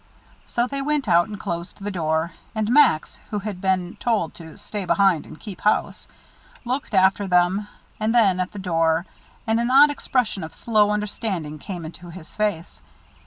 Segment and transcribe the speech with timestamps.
[0.47, 4.57] So they went out, and closed the door; and Max, who had been told to
[4.57, 6.07] "stay behind and keep house,"
[6.65, 7.67] looked after them,
[7.99, 9.05] and then at the door,
[9.45, 12.81] and an odd expression of slow understanding came into his face.